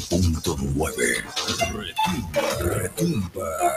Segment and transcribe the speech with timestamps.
[0.00, 1.22] 100.9.
[1.76, 2.42] Retumba,
[2.74, 3.69] retumba.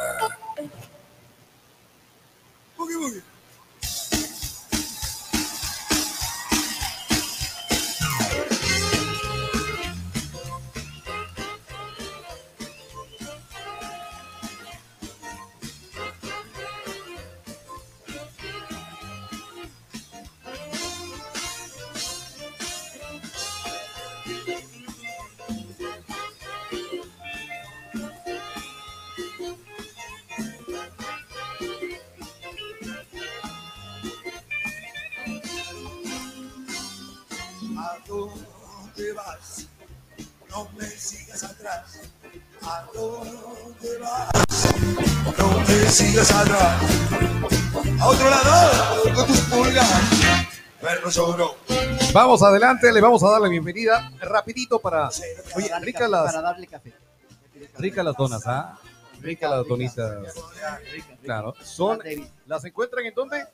[39.13, 39.67] Dónde vas?
[40.49, 42.01] No me sigas atrás.
[42.61, 44.31] ¿A dónde vas?
[45.37, 46.81] No me sigas atrás.
[47.99, 50.03] A otro lado con tus pulgas.
[50.81, 51.55] Perro lloró.
[52.13, 55.07] Vamos adelante, le vamos a dar la bienvenida rapidito para...
[55.55, 56.93] Oye, Para darle rica café, las, Para darle café.
[57.77, 58.77] rica las donas, ¿ah?
[59.21, 60.19] Rica las donitas.
[60.21, 61.17] Rica, rica.
[61.23, 61.55] Claro.
[61.63, 61.99] Son,
[62.45, 63.45] ¿Las encuentran en dónde?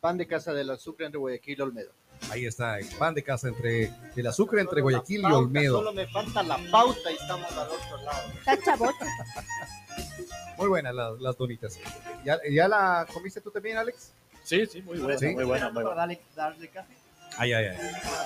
[0.00, 1.90] Pan de casa del azúcar entre Guayaquil y Olmedo.
[2.30, 5.78] Ahí está, el pan de casa entre el azúcar entre Guayaquil y pauta, Olmedo.
[5.78, 8.28] Solo me falta la pauta y estamos al otro lado.
[8.38, 9.06] Está chavocha.
[10.58, 11.78] Muy buenas las, las donitas.
[12.24, 14.12] ¿Ya, ¿Ya la comiste tú también, Alex?
[14.44, 15.26] Sí, sí, muy buena, Sí.
[15.28, 15.96] muy buena, muy buena.
[16.00, 16.94] darle, darle café.
[17.38, 17.76] Ay, ay, ay.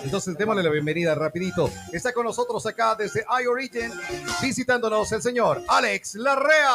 [0.02, 1.70] Entonces, démosle la bienvenida rapidito.
[1.92, 3.92] Está con nosotros acá desde iOrigin,
[4.42, 6.72] visitándonos el señor Alex Larrea.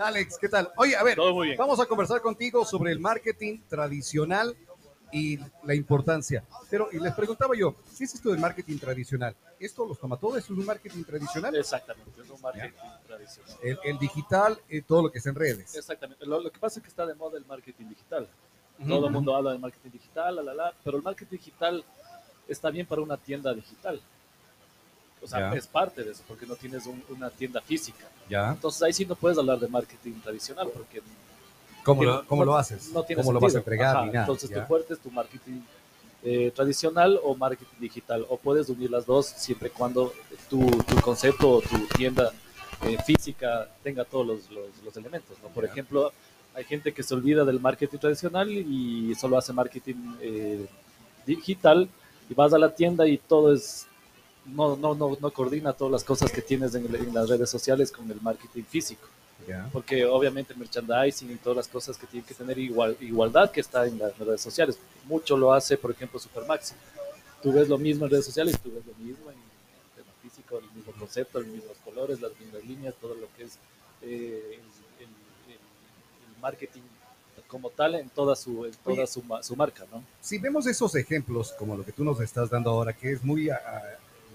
[0.00, 0.70] Alex, ¿qué tal?
[0.76, 1.58] Oye, a ver, Todo muy bien.
[1.58, 4.56] vamos a conversar contigo sobre el marketing tradicional
[5.12, 6.42] y la importancia.
[6.70, 9.36] Pero, y les preguntaba yo, ¿qué es esto del marketing tradicional?
[9.58, 10.38] ¿Esto los toma todo?
[10.38, 11.54] ¿Esto es un marketing tradicional?
[11.54, 12.70] Exactamente, es un marketing
[13.06, 13.56] tradicional.
[13.62, 15.74] El, el digital, eh, todo lo que es en redes.
[15.74, 16.24] Exactamente.
[16.24, 18.26] Lo, lo que pasa es que está de moda el marketing digital.
[18.88, 21.84] Todo el mundo habla de marketing digital, la, la, la, pero el marketing digital
[22.48, 24.00] está bien para una tienda digital.
[25.22, 28.08] O sea, es parte de eso, porque no tienes un- una tienda física.
[28.28, 28.50] ¿Ya?
[28.52, 31.02] Entonces ahí sí no puedes hablar de marketing tradicional, porque
[31.84, 32.90] ¿Cómo, lo, cómo no- lo haces?
[32.92, 33.58] no tiene ¿Cómo lo vas a sentido.
[33.60, 33.96] entregar?
[33.96, 34.20] Ajá, ni nada?
[34.24, 34.60] Entonces ¿ya?
[34.62, 35.60] tu fuerte es tu marketing
[36.22, 40.12] eh, tradicional o marketing digital, o puedes unir las dos siempre y cuando
[40.50, 42.30] tu, tu concepto o tu tienda
[42.82, 45.38] eh, física tenga todos los, los- los elementos.
[45.42, 45.48] ¿no?
[45.48, 46.12] Por ejemplo,
[46.54, 50.66] hay gente que se olvida del marketing tradicional y solo hace marketing eh,
[51.26, 51.88] digital
[52.28, 53.86] y vas a la tienda y todo es
[54.46, 57.92] no, no, no, no coordina todas las cosas que tienes en, en las redes sociales
[57.92, 59.06] con el marketing físico
[59.72, 63.84] porque obviamente merchandising y todas las cosas que tienen que tener igual, igualdad que está
[63.86, 64.78] en las redes sociales.
[65.06, 66.74] Mucho lo hace, por ejemplo, Supermax.
[67.42, 70.58] Tú ves lo mismo en redes sociales, tú ves lo mismo en el tema físico,
[70.58, 73.54] el mismo concepto, los mismos colores, las mismas líneas, todo lo que es
[74.02, 74.58] eh,
[75.00, 75.08] el, el-
[75.48, 76.82] el- el marketing
[77.48, 79.06] como tal en toda su, en toda Oye.
[79.08, 80.04] su, su marca, ¿no?
[80.20, 83.48] Si vemos esos ejemplos, como lo que tú nos estás dando ahora, que es muy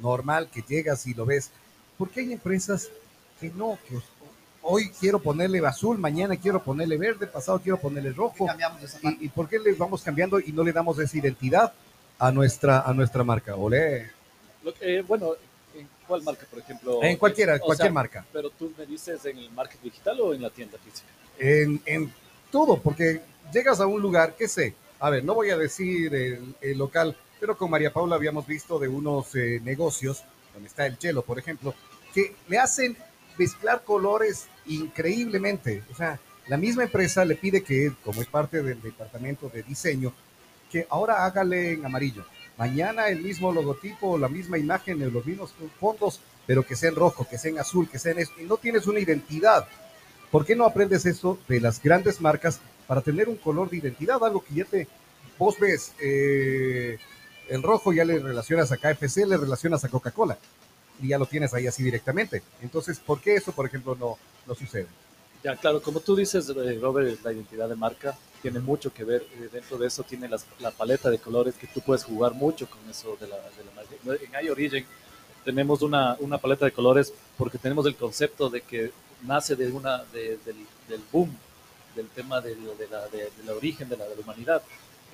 [0.02, 1.52] normal que llegas y lo ves,
[1.98, 2.90] ¿por qué hay empresas
[3.40, 3.78] que no?
[3.88, 3.98] Que
[4.62, 8.48] hoy quiero ponerle azul, mañana quiero ponerle verde, pasado quiero ponerle rojo.
[9.04, 11.74] ¿Y, y por qué le vamos cambiando y no le damos esa identidad
[12.20, 13.56] a nuestra, a nuestra marca?
[13.56, 14.10] Olé.
[14.64, 15.32] Lo que- eh, bueno,
[15.76, 17.04] ¿en cuál marca, por ejemplo?
[17.04, 18.26] En cualquiera, O cualquier sea, marca.
[18.34, 21.08] Pero tú me dices en el marketing digital o en la tienda física.
[21.38, 22.14] en, en
[22.52, 23.22] todo, porque
[23.54, 27.16] llegas a un lugar, qué sé, a ver, no voy a decir el, el local,
[27.46, 31.38] pero con María Paula habíamos visto de unos eh, negocios, donde está el chelo, por
[31.38, 31.76] ejemplo,
[32.12, 32.98] que le hacen
[33.38, 35.84] mezclar colores increíblemente.
[35.92, 40.12] O sea, la misma empresa le pide que, como es parte del departamento de diseño,
[40.72, 42.26] que ahora hágale en amarillo.
[42.58, 47.28] Mañana el mismo logotipo, la misma imagen, los mismos fondos, pero que sea en rojo,
[47.30, 48.32] que sea en azul, que sea en eso.
[48.42, 49.68] Y no tienes una identidad.
[50.32, 54.24] ¿Por qué no aprendes eso de las grandes marcas para tener un color de identidad?
[54.24, 54.88] Algo que ya te,
[55.38, 56.98] vos ves, eh,
[57.50, 60.38] el rojo ya le relacionas a KFC, le relacionas a Coca-Cola
[61.02, 62.42] y ya lo tienes ahí así directamente.
[62.62, 64.18] Entonces, ¿por qué eso, por ejemplo, no,
[64.48, 64.88] no sucede?
[65.44, 69.22] Ya, claro, como tú dices, eh, Robert, la identidad de marca tiene mucho que ver.
[69.36, 72.68] eh, dentro de eso tiene las- la paleta de colores que tú puedes jugar mucho
[72.68, 74.24] con eso de la, de la marca.
[74.40, 74.86] En iOrigin
[75.44, 78.92] tenemos una, una paleta de colores porque tenemos el concepto de que
[79.22, 80.56] nace de una, de- del,
[80.90, 81.36] del boom,
[81.96, 84.64] del tema de, de la, de, la origen de la humanidad.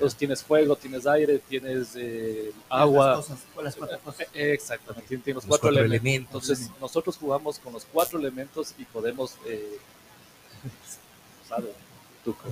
[0.02, 3.08] Entonces tienes fuego, tienes aire, tienes eh, agua.
[3.18, 4.22] Las, cosas, las cuatro cosas.
[4.34, 6.44] Eh, Exactamente, tien- tienes Los cuatro, cuatro elementos.
[6.44, 6.50] elementos.
[6.50, 9.36] Entonces, nosotros jugamos con los cuatro elementos y podemos.
[9.46, 9.78] Eh,
[11.48, 11.72] ¿sabe?
[12.26, 12.46] Tuco.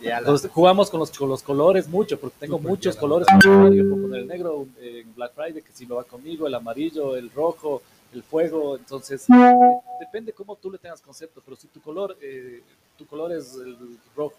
[0.00, 3.28] Ya la- Entonces, jugamos con los, con los colores mucho, porque tengo muchos colores.
[3.44, 6.54] Yo puedo poner el negro eh, en Black Friday, que si me va conmigo, el
[6.56, 7.80] amarillo, el rojo,
[8.12, 9.54] el fuego, entonces eh,
[10.00, 12.62] depende cómo tú le tengas concepto, pero si tu color, eh,
[12.98, 13.76] tu color es el
[14.16, 14.34] rojo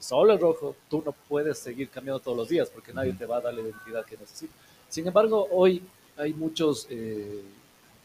[0.00, 3.38] solo el rojo, tú no puedes seguir cambiando todos los días porque nadie te va
[3.38, 4.56] a dar la identidad que necesitas.
[4.88, 5.82] Sin embargo, hoy
[6.16, 7.42] hay muchos, eh,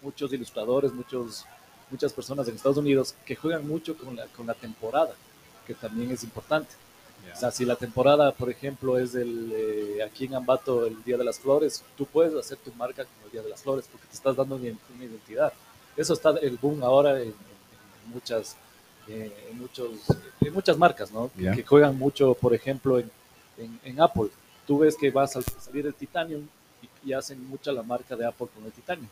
[0.01, 1.45] muchos ilustradores, muchos,
[1.89, 5.13] muchas personas en Estados Unidos que juegan mucho con la, con la temporada,
[5.65, 6.75] que también es importante.
[7.31, 11.17] O sea, si la temporada, por ejemplo, es el, eh, aquí en Ambato el Día
[11.17, 14.07] de las Flores, tú puedes hacer tu marca como el Día de las Flores porque
[14.07, 15.53] te estás dando una, una identidad.
[15.95, 18.57] Eso está el boom ahora en, en muchas,
[19.07, 19.89] eh, en muchos,
[20.41, 21.29] en muchas marcas, ¿no?
[21.55, 23.09] Que juegan mucho, por ejemplo, en,
[23.57, 24.29] en, en Apple.
[24.65, 26.47] Tú ves que va a sal- salir el Titanium
[27.03, 29.09] y, y hacen mucha la marca de Apple con el Titanium.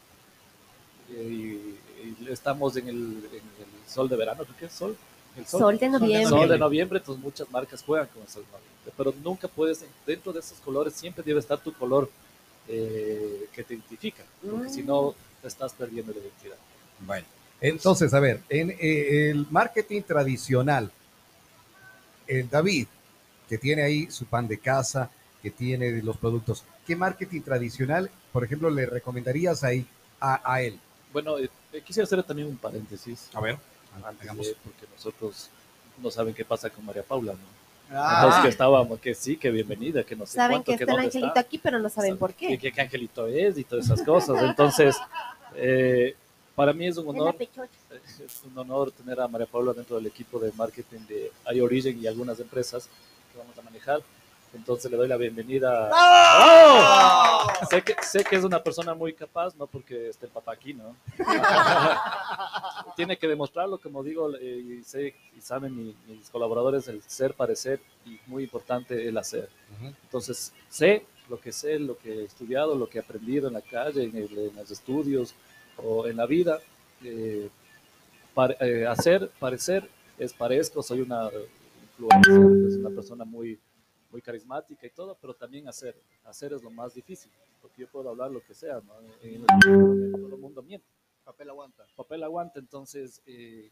[1.12, 4.96] Eh, Y, y estamos en el, en el sol de verano, ¿qué es sol?
[5.38, 6.28] El Sol de noviembre.
[6.30, 9.86] Sol de noviembre, entonces muchas marcas juegan con el sol de noviembre, pero nunca puedes,
[10.06, 12.10] dentro de esos colores siempre debe estar tu color
[12.68, 16.58] eh, que te identifica, porque si no te estás perdiendo la identidad.
[17.00, 17.26] Bueno,
[17.62, 20.92] entonces, a ver, en eh, el marketing tradicional,
[22.28, 22.88] el David,
[23.50, 25.10] que tiene ahí su pan de casa,
[25.44, 29.86] que tiene los productos, ¿qué marketing tradicional, por ejemplo, le recomendarías ahí
[30.20, 30.80] a, a él?
[31.12, 33.58] Bueno, eh, eh, quisiera hacer también un paréntesis, A ver,
[34.04, 34.48] antes hagamos.
[34.48, 35.50] de- porque nosotros
[36.02, 37.62] no saben qué pasa con María Paula, ¿no?
[37.94, 40.84] Ah, Entonces que estábamos, que sí, que bienvenida, que no sé Saben cuánto, que que
[40.86, 41.40] está el angelito está.
[41.42, 44.42] aquí, pero no saben por ¿Qué, qué angelito es y todas esas cosas.
[44.44, 44.96] Entonces,
[45.56, 46.16] eh,
[46.56, 50.40] para mí es un honor, es un honor tener a María Paula dentro del equipo
[50.40, 52.90] de marketing de iOrigin y algunas empresas
[53.32, 54.02] que vamos a manejar.
[54.54, 55.90] Entonces le doy la bienvenida.
[55.94, 57.48] ¡Oh!
[57.70, 60.74] Sé, que, sé que es una persona muy capaz, no porque esté el papá aquí,
[60.74, 60.94] ¿no?
[62.98, 67.34] Tiene que demostrarlo, como digo, eh, y, sé, y saben mi- mis colaboradores, el ser,
[67.34, 69.50] parecer y muy importante el hacer.
[69.80, 69.94] Ujú.
[70.04, 73.62] Entonces, sé lo que sé, lo que he estudiado, lo que he aprendido en la
[73.62, 75.34] calle, en, el- en los estudios
[75.84, 76.60] o en la vida.
[77.04, 77.50] Eh,
[78.34, 79.88] pare- eh, hacer, parecer,
[80.18, 81.30] es parezco, soy una
[81.84, 83.60] influencer, es una persona muy,
[84.12, 85.96] muy carismática y todo, pero también hacer.
[86.26, 87.32] Hacer es lo más difícil,
[87.62, 88.94] porque yo puedo hablar lo que sea, ¿no?
[89.22, 90.86] En el, en todo el mundo miente
[91.24, 91.86] papel aguanta.
[91.96, 93.70] papel aguanta, entonces eh,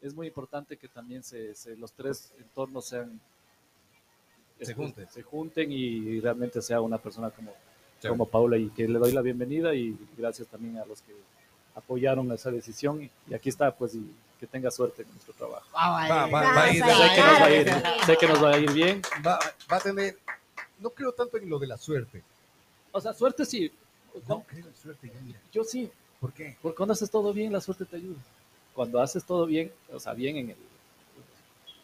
[0.00, 3.20] es muy importante que también se, se- los tres entornos sean
[4.58, 5.08] Se este, junten.
[5.10, 7.52] se junten y realmente sea una persona como,
[8.00, 8.08] Sí.
[8.08, 11.12] como Paula y que le doy la bienvenida y gracias también a los que
[11.76, 15.66] apoyaron esa decisión y, y aquí está pues y que tenga suerte en nuestro trabajo.
[15.70, 18.06] Sé que nos va a ir, claro que sí.
[18.06, 19.02] sé que nos va a ir bien.
[19.24, 19.38] Va,
[19.70, 20.18] va a tener,
[20.80, 22.22] no creo tanto en lo de la suerte.
[22.92, 23.70] O sea, suerte sí.
[24.26, 25.40] No creo en suerte, ya mira.
[25.52, 25.90] Yo sí,
[26.20, 26.56] ¿Por qué?
[26.62, 28.18] Porque cuando haces todo bien, la suerte te ayuda.
[28.74, 30.56] Cuando haces todo bien, o sea, bien en el.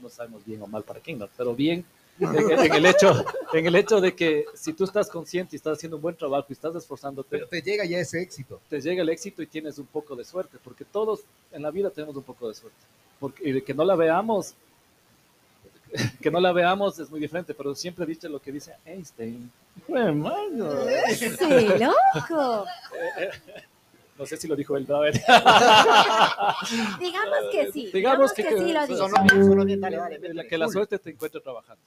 [0.01, 1.29] No sabemos bien o mal para quién, ¿no?
[1.37, 1.85] pero bien
[2.21, 5.79] en, en el hecho, en el hecho de que si tú estás consciente y estás
[5.79, 8.61] haciendo un buen trabajo y estás esforzándote, Pero te llega ya ese éxito.
[8.69, 11.21] te llega el éxito y tienes un poco de suerte, porque todos
[11.53, 12.79] en la vida tenemos un poco de suerte.
[13.19, 14.55] Porque que no la veamos,
[16.21, 19.51] que no la veamos es muy diferente, pero siempre dice lo que dice Einstein.
[19.89, 20.71] Hermano.
[21.17, 21.29] ¡Sí,
[21.79, 22.67] loco!
[24.19, 24.97] No sé si lo dijo él, ¿no?
[24.97, 25.15] a ver.
[27.01, 27.91] Digamos que sí.
[27.93, 29.09] Digamos Digamos que- que, sí lo que- dijo.
[29.81, 30.47] Dale, dale.
[30.49, 31.83] Que la suerte te encuentre trabajando.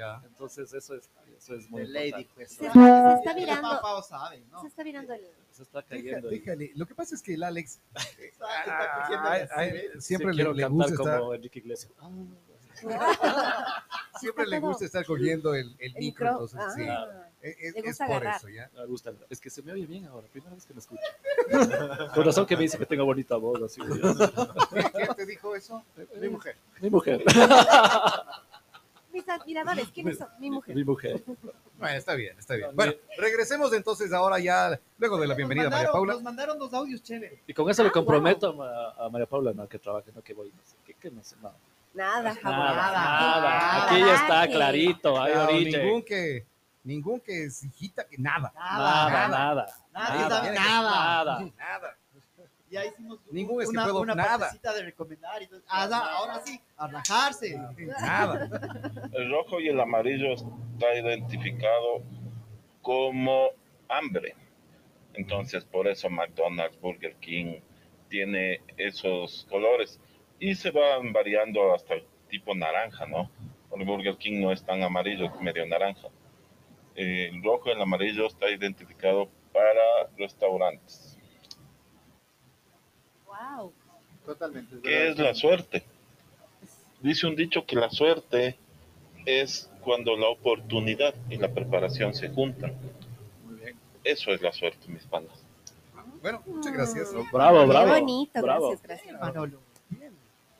[0.00, 0.22] Ya.
[0.24, 2.28] Entonces eso es, eso es muy lady, importante.
[2.34, 2.50] pues.
[2.52, 3.68] Se, se está virando.
[3.68, 4.60] papá sabe, ¿no?
[4.62, 5.26] Se está virando el.
[5.50, 6.28] Se está cayendo.
[6.30, 6.38] ahí.
[6.38, 6.72] déjale.
[6.74, 7.80] Lo que pasa es que el Alex
[8.18, 10.00] Está ah, cogiendo a- la a él serie.
[10.00, 11.92] siempre Sí, le, le gusta estar, como Enrique Iglesias.
[14.20, 16.30] siempre le gusta estar cogiendo el, el El micro, micro.
[16.30, 16.86] entonces sí.
[16.88, 17.26] Ah.
[17.42, 18.36] Es, es- Le es gusta por agarrar.
[18.36, 18.70] eso, ¿ya?
[18.74, 19.12] Me gusta.
[19.28, 20.26] Es que se me oye bien ahora.
[20.28, 21.02] Primera vez que me escucho.
[22.14, 23.62] Por razón que me dice que tengo bonita voz.
[23.62, 25.82] Así, ¿Quién te dijo eso?
[26.20, 26.56] Mi mujer.
[26.80, 27.22] Mi mujer.
[29.30, 30.28] Admiradores, ¿quiénes son?
[30.38, 30.74] Mi mujer.
[30.76, 31.22] Mi mujer.
[31.78, 32.68] Bueno, está bien, está bien.
[32.70, 36.12] No, Bueno, regresemos entonces ahora ya, luego de la bienvenida a Nos María mandaron- Paula.
[36.14, 37.38] Nos mandaron dos audios chéveres.
[37.46, 40.20] Y con eso le Ah, comprometo a Ma- a, María Paula, no, que trabaje, no
[40.22, 41.50] que voy, no sé, que, que no sé, no.
[41.94, 42.76] Nada, Nada, jamás.
[42.76, 42.92] nada.
[42.92, 43.86] nada.
[43.86, 45.20] Aquí ya está clarito.
[45.20, 46.44] Hay ningún que,
[46.84, 48.52] ningún que es hijita, que nada.
[48.54, 49.66] Nada, nada.
[49.92, 50.28] Nada.
[50.28, 50.52] nada.
[50.52, 51.40] Nada.
[51.58, 51.96] Nada.
[52.70, 54.50] Ya hicimos Ningún es que una, puedo- una nada.
[54.62, 55.42] de recomendar.
[55.42, 55.60] Y todo.
[55.68, 57.58] Ah, ahora sí, a rajarse.
[58.00, 58.48] Nada.
[59.12, 62.02] El rojo y el amarillo está identificado
[62.82, 63.48] como
[63.88, 64.36] hambre.
[65.14, 67.60] Entonces, por eso McDonald's, Burger King
[68.08, 70.00] tiene esos colores
[70.38, 73.30] y se van variando hasta el tipo naranja, ¿no?
[73.76, 76.08] El Burger King no es tan amarillo, es medio naranja.
[76.94, 81.09] El rojo y el amarillo está identificado para restaurantes.
[83.40, 83.72] Wow.
[84.26, 84.76] Totalmente.
[84.82, 85.84] ¿Qué es la suerte?
[87.00, 88.56] Dice un dicho que la suerte
[89.24, 92.74] es cuando la oportunidad y la preparación se juntan.
[93.46, 93.76] Muy bien.
[94.04, 95.32] Eso es la suerte, mis panas.
[96.20, 97.12] Bueno, muchas gracias.
[97.32, 97.88] Bravo, Qué bravo.
[97.92, 98.68] bonito, bravo.
[98.70, 99.20] gracias, gracias.
[99.20, 99.58] Manolo.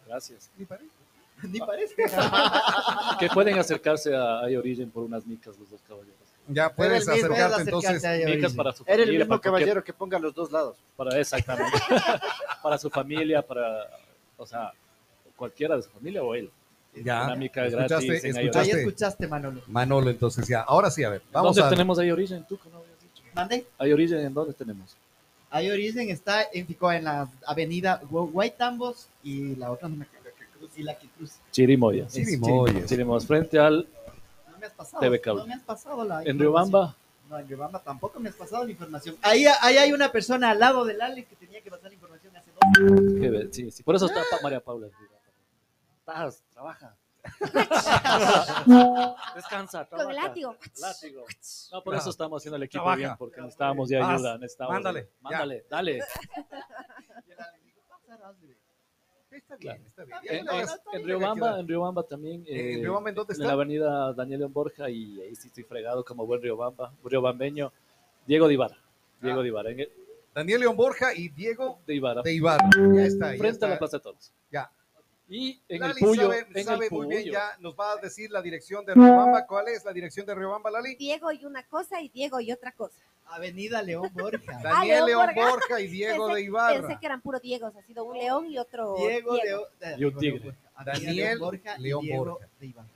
[0.06, 0.50] Gracias.
[0.56, 0.99] Ni parece.
[1.48, 1.94] Ni parece.
[3.18, 6.16] Que pueden acercarse a iOrigin por unas micas los dos caballeros.
[6.48, 8.26] Ya puedes mismo, acercarte era entonces.
[8.26, 10.76] Micas para su Era el familia, mismo para cualquier- caballero que ponga los dos lados.
[10.96, 11.78] Para exactamente.
[12.62, 13.88] para su familia, para,
[14.36, 14.72] o sea,
[15.36, 16.50] cualquiera de su familia o él.
[16.94, 18.78] Ya, Una mica escuchaste, gratis en Ahí escuchaste.
[18.80, 19.62] escuchaste, Manolo.
[19.68, 20.62] Manolo, entonces ya.
[20.62, 21.70] Ahora sí, a ver, vamos ¿Dónde a...
[21.70, 22.44] tenemos iOrigin?
[22.48, 23.22] ¿Tú que no habías dicho?
[23.32, 23.66] Mande.
[23.78, 24.96] iOrigin, ¿en dónde tenemos?
[25.52, 30.19] Ahí Origen está en en la avenida White Tambos y la otra no me acuerdo
[30.60, 30.78] qué cruz.
[30.78, 31.32] Y la que cruz.
[31.50, 32.06] Chirimoya.
[32.06, 32.86] Chirimoyas.
[32.86, 33.88] Chirimoyas, frente al
[34.50, 35.00] No me has pasado.
[35.00, 35.40] TV Cable.
[35.42, 36.38] No me has pasado la en.
[36.38, 36.94] Riobamba.
[37.28, 39.16] No, en Riobamba tampoco me has pasado la información.
[39.22, 42.36] Ahí, ahí hay una persona al lado del Ale que tenía que pasar la información
[42.36, 43.48] hace dos años.
[43.52, 44.88] Sí, sí, por eso está María Paula.
[46.00, 46.96] Estás, trabaja.
[49.34, 50.08] Descansa, trabaja.
[50.08, 50.56] Con el látigo.
[50.80, 51.20] Látigo.
[51.70, 51.98] No, por Claro.
[52.00, 52.96] eso estamos haciendo el equipo Trabaja.
[52.96, 54.38] bien, porque necesitábamos de ayuda.
[54.38, 55.12] necesitábamos mándale, de- ya.
[55.20, 56.00] Mándale, dale.
[59.30, 59.86] Está bien, Claro.
[59.86, 60.18] está bien.
[60.24, 60.68] En, en-
[61.00, 62.44] en Riobamba, en Riobamba también.
[62.48, 63.52] ¿En eh, Riobamba en dónde En la está?
[63.54, 67.72] avenida Daniel León Borja y ahí sí estoy fregado como buen riobamba, riobambeño.
[68.26, 68.76] Diego de Ibarra.
[69.20, 69.42] Diego Ah.
[69.42, 69.70] de Ibarra.
[69.70, 69.92] En el-
[70.34, 72.22] Daniel León Borja y Diego de Ibarra.
[72.22, 72.68] de Ibarra.
[72.94, 73.66] Ya está, ya frente está.
[73.66, 74.32] a la Plaza de Toros.
[74.50, 74.70] Ya.
[75.28, 76.22] Y en Lali el Puyo.
[76.22, 77.32] sabe, en sabe el muy bien, Puyo.
[77.32, 79.46] ya nos va a decir la dirección de Riobamba.
[79.46, 80.96] ¿Cuál es la dirección de Riobamba, Lali?
[80.96, 83.00] Diego y una cosa y Diego y otra cosa.
[83.30, 84.58] Avenida León Borja.
[84.62, 85.50] Daniel León León Borja.
[85.50, 86.80] Borja y Diego pensé, de Ibarra.
[86.80, 89.66] pensé que eran puro Diegos, ha sido un león y otro Diego Diego.
[89.80, 90.00] León.
[90.00, 90.54] Y un tigre.
[90.84, 92.46] Daniel León Borja y León Diego Borja.
[92.60, 92.88] de Ibarra.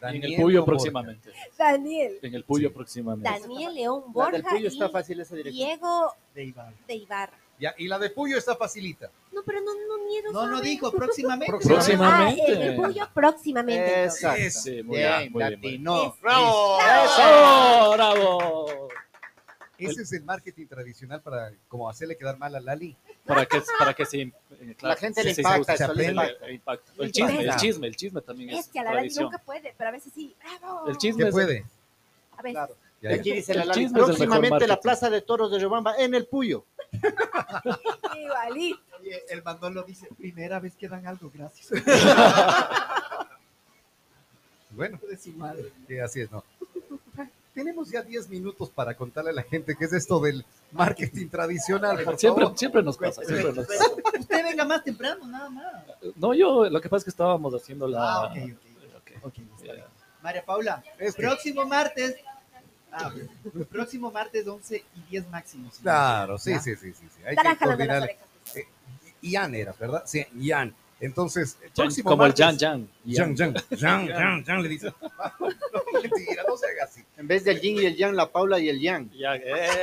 [0.00, 1.32] En el Puyo próximamente.
[1.58, 2.18] Daniel.
[2.22, 2.74] En el Puyo Sí.
[2.74, 3.28] próximamente.
[3.28, 5.66] Daniel León La Borja del Puyo está y fácil esa dirección.
[5.68, 6.72] Diego De Ibarra.
[6.86, 7.38] de Ibarra.
[7.58, 9.10] Ya, y la de Puyo está facilita.
[9.32, 10.30] No, pero no, no miedo.
[10.32, 10.68] No, no sabe.
[10.68, 11.52] dijo próximamente.
[11.66, 12.42] Próximamente.
[12.46, 14.04] Ah, el Puyo próximamente.
[14.04, 14.42] Exacto.
[14.50, 16.16] Sí, muy Bien, bien, muy bien, latino.
[16.22, 16.78] ¡Bravo!
[16.78, 17.92] ¡Eso!
[17.94, 18.87] ¡Bravo!
[19.78, 22.96] Ese es el marketing tradicional para como hacerle quedar mal a Lali.
[23.24, 24.32] Para que, para que se, eh,
[24.76, 26.92] claro, La gente le impacta, se le le impacta.
[26.98, 29.24] El chisme, el chisme, el chisme también es Es que a la Lali tradición.
[29.26, 30.34] nunca puede, pero a veces sí.
[30.60, 30.88] ¡Bravo!
[30.88, 31.64] El chisme ¿Qué es- puede?
[32.36, 32.52] A veces.
[32.54, 32.76] Claro.
[33.00, 33.20] Ya, Y ya.
[33.20, 34.80] aquí dice la Lali, próximamente la.
[34.80, 36.64] Plaza de Toros de Riobamba en el Puyo.
[38.16, 38.80] Igualito.
[39.04, 41.68] Y el Manolo dice, primera vez que dan algo, gracias.
[44.70, 45.72] Bueno, De su madre.
[45.88, 46.44] sí, así es, ¿no?
[47.58, 52.04] Tenemos ya 10 minutos para contarle a la gente qué es esto del marketing tradicional,
[52.04, 52.56] por Siempre, favor.
[52.56, 53.84] siempre nos pasa, siempre nos pasa.
[54.20, 55.74] Usted venga más temprano, nada más.
[56.14, 58.00] No, yo, lo que pasa es que estábamos haciendo la...
[58.00, 58.96] Ah, ok, ok.
[58.96, 59.24] Ok.
[59.24, 59.72] Ok, está Ya.
[59.72, 59.84] bien.
[60.22, 61.20] María Paula, Este.
[61.20, 62.14] próximo martes.
[62.92, 63.12] Ah,
[63.68, 65.78] próximo martes 11 y 10 máximos.
[65.82, 67.22] Claro, sí, sí, sí, sí, sí.
[67.26, 68.02] Hay que coordinar.
[68.04, 68.28] orejas.
[69.20, 70.04] Ian era, ¿verdad?
[70.06, 70.76] Sí, Ian.
[71.00, 72.88] Entonces, el próximo como el martes- Jan Jan.
[73.08, 74.92] Jan, Jan, Jan, Jan, Jan, le dice.
[75.40, 77.02] No, mentira, no se haga así.
[77.16, 79.10] En vez del yin y el yang, la Paula y el yang.
[79.12, 79.82] Ya, eh, eh.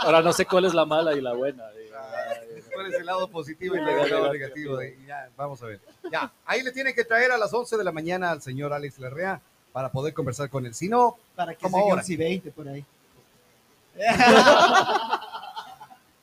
[0.00, 1.64] Ahora no sé cuál es la mala y la buena.
[1.76, 2.62] eh.
[2.72, 4.76] ¿Cuál es el lado positivo y el lado negativo?
[4.76, 5.80] de- Ya, vamos a ver.
[6.12, 8.98] Ya, ahí le tienen que traer a las 11 de la mañana al señor Alex
[8.98, 9.40] Larrea
[9.72, 10.74] para poder conversar con él.
[10.74, 12.02] Si no, Para que Como se ahora.
[12.06, 12.84] y 20 por ahí.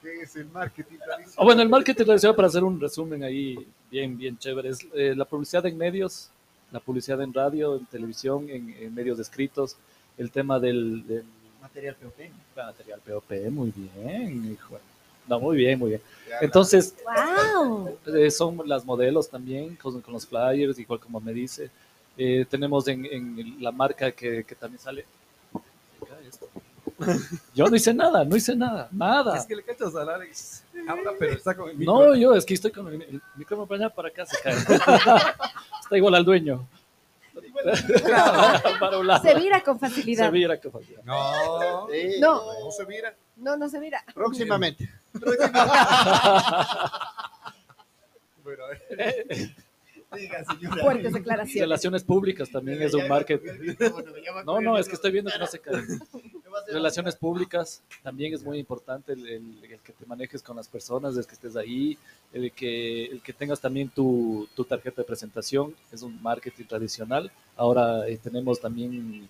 [0.04, 1.34] ¿qué es el marketing tradicional?
[1.38, 5.14] Ah, bueno, el marketing tradicional, para hacer un resumen ahí bien, bien chévere, es eh,
[5.16, 6.30] la publicidad en medios,
[6.72, 9.78] la publicidad en radio, en televisión, en, en medios escritos,
[10.18, 11.24] el tema del, del
[11.62, 12.20] Material POP.
[12.56, 14.78] material POP, muy bien, hijo.
[15.28, 16.02] No, muy bien, muy bien.
[16.42, 16.94] Entonces,
[17.56, 17.98] ¡Wow!
[18.08, 21.70] eh, son las modelos también, con, con los flyers, igual como me dice.
[22.18, 25.06] Eh, tenemos en, en la marca que, que también sale.
[27.54, 29.38] Yo no hice nada, no hice nada, nada.
[29.38, 30.64] Es que le cachas al Alex.
[30.88, 31.94] Habla, pero está con el micro.
[31.94, 34.56] No, yo es que estoy con el, el micrófono para allá, para acá se cae.
[35.84, 36.68] Está igual al dueño.
[38.80, 39.24] para un lado.
[39.24, 40.32] Se vira con Se facilidad.
[40.32, 41.00] vira que falla.
[41.04, 42.20] No, Sí.
[42.20, 42.42] No.
[42.66, 43.16] no se mira.
[43.38, 44.04] No, no se mira.
[44.14, 44.90] Próximamente.
[48.44, 48.64] Bueno,
[48.98, 49.56] eh,
[50.16, 50.82] Diga, señora.
[50.82, 51.62] Fuertes declaraciones.
[51.62, 53.76] Relaciones públicas también es un marketing.
[54.46, 55.74] No, no, es que estoy viendo que no se cae.
[56.72, 61.18] Relaciones públicas también es muy importante el, el- el que te manejes con las personas,
[61.18, 61.98] el que estés ahí,
[62.32, 67.32] el que, el que tengas también tu, tu tarjeta de presentación, es un marketing tradicional.
[67.56, 69.28] Ahora eh, tenemos también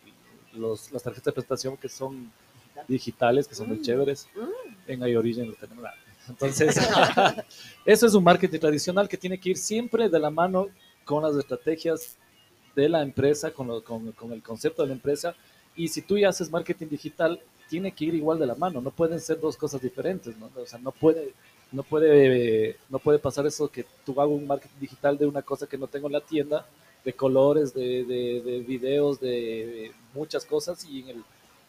[0.53, 2.31] los, las tarjetas de presentación que son
[2.87, 4.27] digitales, que son muy chéveres.
[4.87, 5.85] En iOrigin lo tenemos.
[6.29, 6.77] Entonces,
[7.85, 10.67] eso es un marketing tradicional que tiene que ir siempre de la mano
[11.05, 12.17] con las estrategias
[12.75, 15.35] de la empresa, con, lo- con- el concepto de la empresa.
[15.75, 17.39] Y si tú ya haces marketing digital,
[17.69, 18.81] tiene que ir igual de la mano.
[18.81, 20.35] No pueden ser dos cosas diferentes.
[20.37, 20.49] ¿no?
[20.55, 21.33] O sea, no puede,
[21.71, 25.67] no puede, no puede pasar eso que tú hagas un marketing digital de una cosa
[25.67, 26.65] que no tengo en la tienda,
[27.03, 31.23] de colores, de, de, de videos, de, de muchas cosas y en el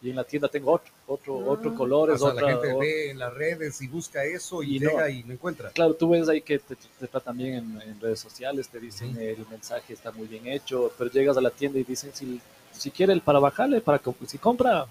[0.05, 1.51] y en la tienda tengo otro, otro, Ah.
[1.51, 4.61] otro color, O es sea, otra, la gente ve en las redes y busca eso
[4.63, 4.91] y, Y no.
[4.91, 5.69] llega y no encuentra.
[5.71, 9.15] Claro, tú ves ahí que te, te tratan bien en, en redes sociales, te dicen
[9.19, 12.39] el mensaje está muy bien hecho, pero llegas a la tienda y dicen si,
[12.71, 14.85] si quiere el para bajarle, para que, si compra,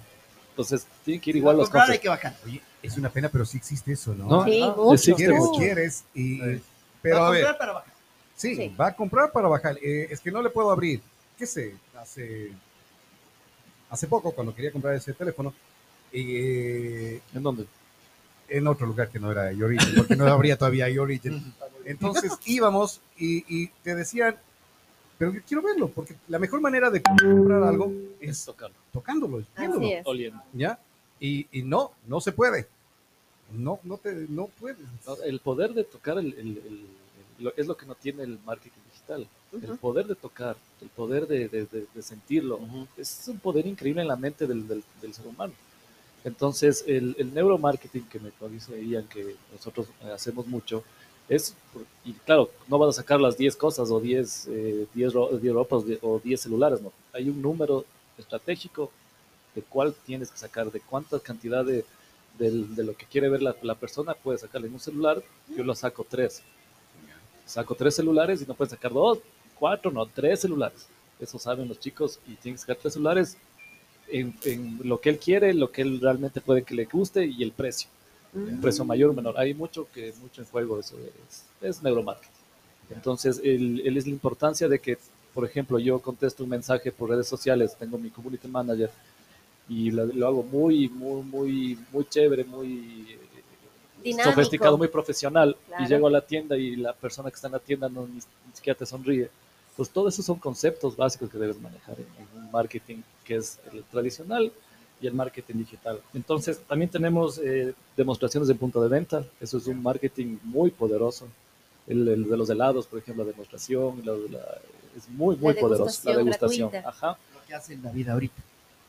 [0.51, 2.03] entonces tiene que ir igual los comprar hay costos.
[2.03, 2.37] que bajar.
[2.47, 4.27] Oye, es una pena, pero sí existe eso, ¿no?
[4.29, 4.45] ¿No?
[4.45, 5.59] Sí, existe Quieres, mucho.
[5.61, 6.63] quieres, y, Sí.
[7.03, 7.93] pero Va a ver, comprar para bajar.
[8.37, 8.75] sí, Sí.
[8.81, 9.77] va a comprar para bajar.
[9.83, 11.01] Eh, es que no le puedo abrir.
[11.37, 11.75] ¿Qué sé?
[11.99, 12.53] Hace,
[13.95, 15.55] hace poco, cuando quería comprar ese teléfono,
[16.13, 17.67] eh, ¿En dónde?
[18.49, 21.55] en otro lugar que no era iOrigin, porque no habría todavía iOrigin.
[21.87, 24.37] Entonces íbamos y, y te decían,
[25.19, 29.43] pero yo quiero verlo, porque la mejor manera de comprar algo Es es tocarlo, tocándolo,
[29.57, 30.07] viéndolo, es.
[30.07, 30.43] oliendo.
[30.53, 30.79] ¿ya?
[31.21, 32.67] Y, y no, no se puede.
[33.53, 34.79] No, no te, no puedes.
[35.25, 36.87] El poder de tocar el, el- el- el-
[37.39, 39.27] lo- es lo que no tiene el marketing digital.
[39.63, 42.61] El poder de tocar, el poder de, de- de- de sentirlo,
[42.97, 45.53] es un poder increíble en la mente del, del- del ser humano.
[46.25, 50.83] Entonces, el, el neuromarketing que me dice Ian, que nosotros eh, hacemos mucho,
[51.29, 51.55] es,
[52.05, 55.55] y claro, no vas a sacar las 10 cosas o 10, eh, 10, ro- 10
[55.55, 56.93] ropas o 10 celulares, no.
[57.13, 57.85] Hay un número
[58.19, 58.91] estratégico
[59.55, 61.85] de cuál tienes que sacar, de cuánta cantidad de,
[62.39, 65.23] de lo que quiere ver la, la persona puede sacarle en un celular.
[65.57, 66.43] Yo lo saco tres.
[67.47, 69.19] Saco tres celulares y no pueden sacar dos,
[69.59, 70.87] cuatro, no, tres celulares.
[71.21, 73.37] Eso saben los chicos y tienen que sacar tres celulares
[74.09, 77.43] en, en lo que él quiere, lo que él realmente puede que le guste y
[77.43, 77.89] el precio.
[78.35, 79.39] El precio mayor o menor.
[79.39, 80.97] Hay mucho que mucho en juego, eso
[81.29, 82.33] es, es neuromarketing.
[82.91, 84.99] Entonces, el, el es la importancia de que,
[85.33, 88.91] por ejemplo, yo contesto un mensaje por redes sociales, tengo mi community manager
[89.69, 93.17] y lo, lo hago muy, muy, muy, muy chévere, muy
[94.05, 94.31] Dinámico.
[94.35, 95.57] sofisticado, muy profesional.
[95.67, 95.85] Claro.
[95.85, 98.15] Y llego a la tienda y la persona que está en la tienda no ni,
[98.15, 98.21] ni
[98.55, 99.29] siquiera te sonríe.
[99.77, 103.59] Pues todos esos son conceptos básicos que debes manejar en, en un marketing que es
[103.73, 104.53] el tradicional
[105.01, 106.01] y el marketing digital.
[106.15, 109.25] Entonces, también tenemos eh, demostraciones de punto de venta.
[109.41, 111.27] Eso es un marketing muy poderoso.
[111.89, 114.59] El, el de los helados, por ejemplo, la demostración, la- la-
[114.97, 116.01] es muy, muy La poderoso.
[116.09, 116.71] La degustación degustación.
[116.71, 116.89] gratuita.
[116.89, 118.43] Ajá, Lo que hace en la vida ahorita.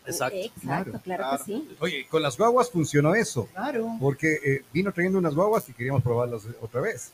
[0.08, 0.38] Exacto.
[0.38, 1.76] Exacto, claro, que sí.
[1.80, 3.92] Oye, con las guaguas funcionó eso, Claro.
[4.00, 7.12] porque eh, vino trayendo unas guaguas y queríamos probarlas otra vez.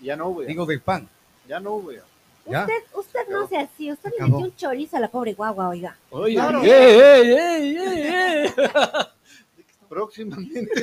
[0.00, 0.46] Ya no, güey.
[0.46, 1.08] Digo del pan.
[1.48, 1.98] Ya no, güey.
[2.46, 2.62] ¿Ya?
[2.62, 5.96] Usted, usted no sea así, usted le metió un chorizo a la pobre guagua, oiga.
[6.10, 6.62] Oye, Claro.
[6.62, 8.50] ey, ey, ey, ey, ey.
[9.88, 10.82] Próximamente.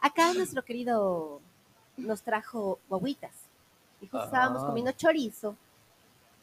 [0.00, 1.40] Acá nuestro querido
[1.96, 3.32] nos trajo guaguitas.
[4.00, 4.24] Y justo Ah.
[4.24, 5.54] estábamos comiendo chorizo.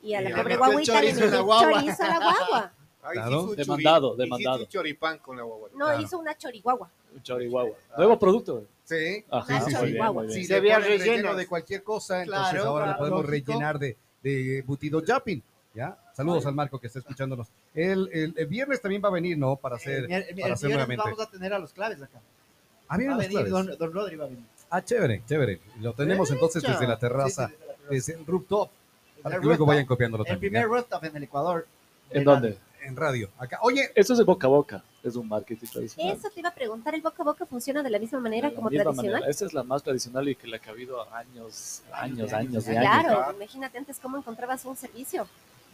[0.04, 1.74] Y a la Y pobre guaguita le metió la guagua.
[1.74, 2.72] chorizo a la guagua.
[3.16, 4.58] Un Demandado, demandado.
[4.58, 5.70] hiciste un choripán con la guagua.
[5.74, 6.02] No, Claro.
[6.02, 6.90] hizo una choriguagua.
[7.16, 7.76] Un chorihuahua.
[7.98, 8.66] Nuevo producto.
[8.84, 9.24] Sí.
[9.30, 10.14] Ajá, Ah, chorihuahua.
[10.14, 10.40] muy bien.
[10.40, 11.38] Si Se le había ponen relleno rellenos.
[11.38, 13.52] de cualquier cosa, entonces Claro, ahora le claro, podemos lógico.
[13.52, 15.44] rellenar de, de butido Japin.
[15.74, 15.96] ¿Ya?
[16.14, 17.48] Saludos al Marco que está escuchándonos.
[17.76, 19.56] El, el- el viernes también va a venir, ¿no?
[19.58, 21.04] Para hacer, Eh, el- el para hacer viernes nuevamente.
[21.04, 22.20] vamos a tener a los claves acá.
[22.88, 23.52] Ah, Va vienen a venir, claves.
[23.52, 24.44] don, don Rodri va a venir.
[24.72, 25.60] Ah, chévere, chévere.
[25.80, 27.90] Lo tenemos entonces desde la terraza, Sí, sí, desde la terraza.
[27.92, 28.72] desde el rooftop,
[29.22, 30.52] para El que luego vayan copiándolo El también.
[30.54, 30.76] primer ¿ya?
[30.76, 31.68] rooftop en el Ecuador.
[32.10, 32.58] ¿En De dónde?
[32.88, 33.30] En radio.
[33.38, 33.60] Acá.
[33.64, 34.84] Oye, Eso es de boca a boca.
[35.04, 36.16] Es un marketing tradicional.
[36.18, 38.54] Eso te iba a preguntar, ¿el boca a boca funciona de la misma manera De
[38.54, 39.12] la como misma tradicional?
[39.14, 39.30] manera.
[39.32, 42.66] Esa es la más tradicional y que la que ha habido años, años, años, años
[42.66, 42.90] de años.
[42.94, 43.04] años.
[43.04, 45.28] Claro, imagínate antes cómo encontrabas un servicio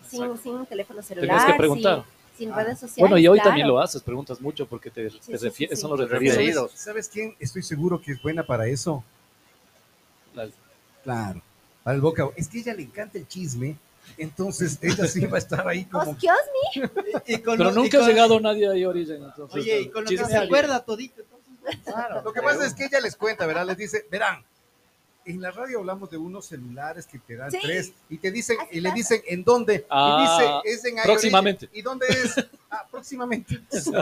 [0.09, 2.03] sin, sin un teléfono Tenías celular, que preguntar.
[2.35, 2.63] sin, sin Ah.
[2.63, 2.99] redes sociales.
[2.99, 3.49] Bueno, y hoy claro.
[3.49, 5.81] también lo haces, preguntas mucho porque te, te sí, sí, refieres, sí.
[5.81, 6.71] son los referidos.
[6.71, 7.35] ¿sabes, ¿sabes quién?
[7.39, 9.03] Estoy seguro que es buena para eso.
[10.33, 10.49] La-
[11.03, 11.41] Claro.
[11.83, 12.29] Para el boca.
[12.37, 13.75] Es que a ella le encanta el chisme.
[14.17, 16.15] Entonces ella sí va a estar ahí como.
[17.27, 19.23] Y con Pero nunca ha con- llegado nadie ahí Origen.
[19.23, 21.21] Entonces, Oye, y con lo que se acuerda todito.
[21.21, 22.21] Entonces, claro.
[22.23, 23.65] Lo que pasa es que ella les cuenta, ¿verdad?
[23.65, 24.43] Les dice, verán,
[25.25, 27.59] en la radio hablamos de unos celulares que te dan Sí.
[27.61, 29.85] tres y te dicen, y le dicen en dónde.
[29.89, 31.13] Ah, y dice, es en iOrigin.
[31.13, 31.69] próximamente.
[31.71, 32.35] ¿Y dónde es?
[32.69, 33.61] Ah, próximamente.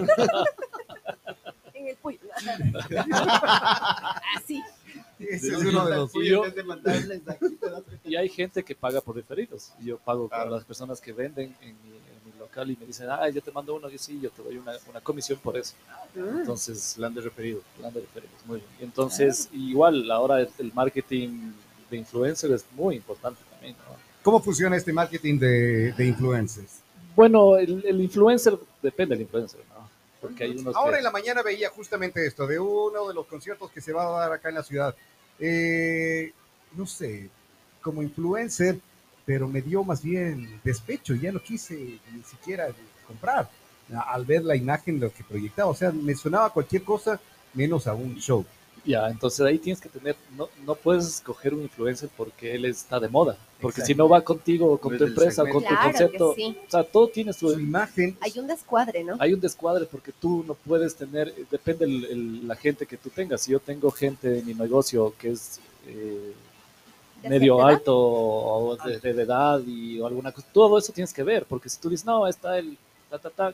[1.73, 2.19] En el puño.
[4.37, 4.61] Así.
[5.29, 6.15] Ese es uno de los.
[6.15, 6.43] Y yo-
[8.17, 9.71] hay gente que paga por referidos.
[9.81, 10.51] Y yo pago Claro.
[10.51, 13.51] las personas que venden en mi, en mi local y me dicen, ah, yo te
[13.51, 13.89] mando uno.
[13.89, 15.75] Y sí, yo te doy una, una comisión por eso.
[16.15, 16.39] Mm.
[16.39, 17.61] Entonces, plan de referido.
[17.77, 18.69] Plan de referidos, muy bien.
[18.81, 21.51] Entonces, igual, ahora el, el marketing
[21.89, 23.75] de influencer es muy importante también.
[23.87, 23.95] ¿no?
[24.23, 26.79] ¿Cómo funciona este marketing de, de influencers?
[27.15, 29.80] Bueno, el, el influencer, depende del influencer, ¿no?
[30.21, 30.97] Porque hay unos Ahora que...
[30.99, 34.19] en la mañana veía justamente esto, de uno de los conciertos que se va a
[34.21, 34.95] dar acá en la ciudad.
[35.39, 36.31] Eh,
[36.73, 37.29] no sé,
[37.81, 38.77] como influencer,
[39.25, 42.67] pero me dio más bien despecho, ya no quise ni siquiera
[43.07, 43.49] comprar
[44.07, 45.69] al ver la imagen, lo que proyectaba.
[45.69, 47.19] O sea, me sonaba cualquier cosa
[47.53, 48.45] menos a un show.
[48.83, 52.99] Ya, entonces ahí tienes que tener, no, no puedes escoger un influencer porque él está
[52.99, 56.33] de moda, porque si no va contigo, con tu empresa, con tu Claro que concepto,
[56.35, 56.57] sí.
[56.67, 58.17] o sea, todo tiene su, Su imagen.
[58.21, 59.17] Hay un descuadre, ¿no?
[59.19, 63.11] hay un descuadre porque tú no puedes tener, depende el- el- la gente que tú
[63.11, 63.41] tengas.
[63.41, 66.33] Si yo tengo gente en mi negocio que es eh,
[67.21, 67.77] ¿De medio cierta edad?
[67.77, 71.45] alto o de, de- de edad y o alguna cosa, todo eso tienes que ver,
[71.45, 72.75] porque si tú dices, no, está el,
[73.11, 73.53] ta, ta, ta,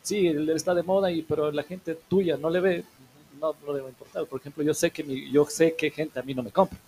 [0.00, 2.84] sí, él está de moda, y, pero la gente tuya no le ve,
[3.40, 4.26] no, no le va a importar.
[4.26, 6.78] Por ejemplo, yo sé que mi, yo sé que gente a mí no me compra,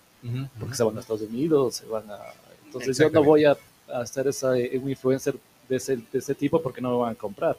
[0.59, 2.19] porque se van a Estados Unidos, se van a...
[2.65, 3.57] Entonces yo no voy a,
[3.93, 5.35] hacer esa, eh, un influencer
[5.67, 7.57] de ese, de ese tipo porque no me van a comprar.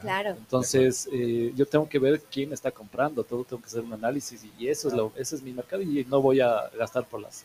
[0.00, 0.30] Claro.
[0.30, 4.44] Entonces, eh, yo tengo que ver quién está comprando, todo tengo que hacer un análisis
[4.58, 7.44] y eso es lo, ese es mi mercado y no voy a gastar por las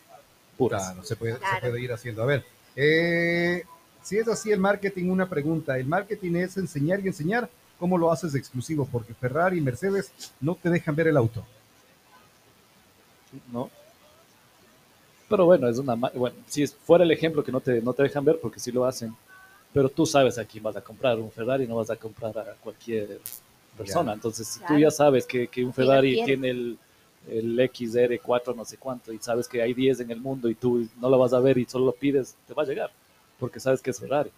[0.56, 0.84] puras.
[0.84, 1.60] Claro, se puede, se Claro.
[1.62, 2.22] puede ir haciendo.
[2.22, 2.46] A ver,
[2.76, 3.64] eh,
[4.04, 5.78] si es así el marketing, una pregunta.
[5.78, 7.50] ¿El marketing es enseñar y enseñar?
[7.80, 8.88] ¿Cómo lo haces exclusivo?
[8.92, 10.12] Porque Ferrari y Mercedes
[10.42, 11.44] no te dejan ver el auto.
[13.52, 13.70] ¿no?
[15.30, 17.94] Pero bueno, es una, ma- bueno, si es- fuera el ejemplo que no te, no
[17.94, 19.14] te dejan ver porque sí lo hacen,
[19.74, 22.54] pero tú sabes a quién vas a comprar un Ferrari, no vas a comprar a
[22.64, 23.20] cualquier
[23.78, 24.14] persona.
[24.14, 26.78] Entonces, si tú ya sabes que, que un ¿Quién lo Ferrari tiene el,
[27.30, 30.88] el XR4 no sé cuánto y sabes que hay 10 en el mundo y tú
[31.00, 32.90] no lo vas a ver y solo lo pides, te va a llegar
[33.38, 34.32] porque sabes que es Ferrari.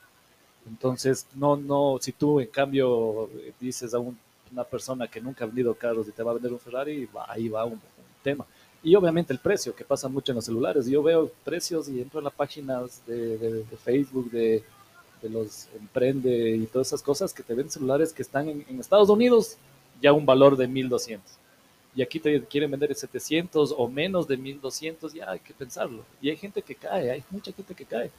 [0.68, 4.18] Entonces, no, no, si tú en cambio dices a un-
[4.52, 7.26] una persona que nunca ha vendido carros y te va a vender un Ferrari, va-
[7.32, 7.80] ahí va un,
[8.24, 8.46] tema.
[8.84, 10.86] Y obviamente el precio, que pasa mucho en los celulares.
[10.88, 14.62] Yo veo precios y entro en las páginas de Facebook, de,
[15.22, 18.80] de los Emprende y todas esas cosas que te ven celulares que están en, en
[18.80, 19.58] Estados Unidos
[20.02, 21.34] ya un valor de 1200.
[21.96, 26.04] Y aquí te quieren vender 700 o menos de 1200, ya hay que pensarlo.
[26.22, 28.12] Y hay gente que cae, hay mucha gente que cae.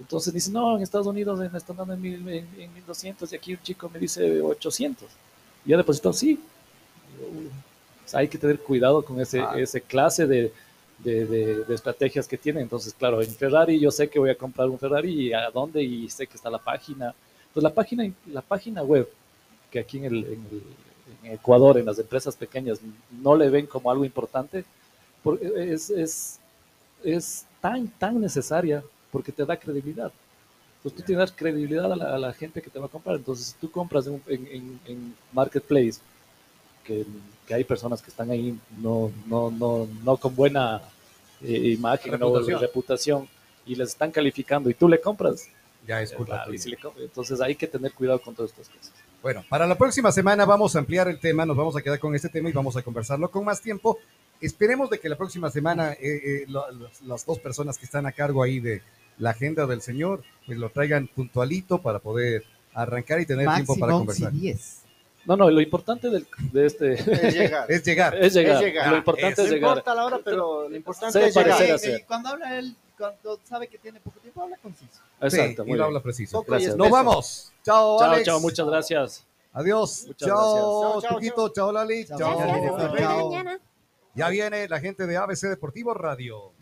[0.00, 3.36] Entonces dicen, no, en Estados Unidos me están dando en, mil- en, en 1200 y
[3.36, 5.08] aquí un chico me dice 800.
[5.64, 6.38] Y ya depositó, sí.
[8.04, 9.54] O sea, hay que tener cuidado con ese, Ah.
[9.56, 10.52] ese clase de,
[10.98, 12.62] de, de- de estrategias que tienen.
[12.64, 15.82] Entonces, claro, en Ferrari yo sé que voy a comprar un Ferrari y a dónde
[15.82, 17.14] y sé que está la página.
[17.48, 19.08] Entonces, la página, la página web,
[19.70, 20.62] que aquí en, el, en, el-
[21.22, 22.80] en Ecuador, en las empresas pequeñas,
[23.22, 24.64] no le ven como algo importante,
[25.22, 26.38] porque es, es,
[27.02, 28.82] es tan, tan necesaria
[29.14, 30.10] porque te da credibilidad.
[30.78, 33.14] Entonces tú tienes credibilidad a la, a la gente que te va a comprar.
[33.16, 36.00] Entonces, si tú compras en, en- en- Marketplace,
[36.84, 37.06] que,
[37.46, 40.82] que hay personas que están ahí no, no, no, no con buena
[41.42, 42.56] eh, imagen Reputación.
[42.56, 43.28] o reputación
[43.66, 45.46] y les están calificando y tú le compras,
[45.86, 46.62] Ya es eh, culpa claro, y tuya.
[46.64, 48.92] si le com- entonces hay que tener cuidado con todas estas cosas.
[49.22, 52.14] Bueno, para la próxima semana vamos a ampliar el tema, nos vamos a quedar con
[52.16, 53.98] este tema y vamos a conversarlo con más tiempo.
[54.40, 56.46] Esperemos de que la próxima semana eh, eh,
[57.06, 58.82] las dos personas que están a cargo ahí de
[59.18, 63.92] la agenda del señor, pues lo traigan puntualito para poder arrancar y tener tiempo para
[63.92, 64.32] Máximo conversar.
[64.32, 64.80] 10.
[65.26, 67.66] No, no, lo importante del- de este Es llegar.
[67.70, 68.14] Es llegar.
[68.22, 68.54] es llegar.
[68.56, 68.90] Es llegar.
[68.90, 69.70] Lo importante No es llegar.
[69.70, 71.80] importa la hora, pero lo importante es llegar.
[71.82, 75.00] Y- y cuando habla él, cuando sabe que tiene poco tiempo, habla conciso.
[75.20, 75.82] Exacto, Sí, muy y lo bien.
[75.82, 76.42] habla preciso.
[76.46, 76.76] Gracias.
[76.76, 77.52] Nos vamos.
[77.64, 78.26] Chao, Chao, Alex.
[78.26, 79.24] chao, muchas gracias.
[79.54, 80.04] Adiós.
[80.08, 81.34] Muchas chao, gracias.
[81.34, 82.04] Chao, chao, Lali.
[82.04, 82.18] Chao.
[82.18, 82.96] Chao.
[82.98, 83.32] Chao.
[84.14, 86.52] Ya viene la gente de ABC Deportivo Radio.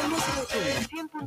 [0.00, 1.18] Somos.